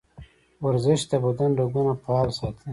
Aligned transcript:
ورزش 0.65 1.01
د 1.09 1.13
بدن 1.23 1.51
رګونه 1.59 1.93
فعال 2.01 2.29
ساتي. 2.39 2.67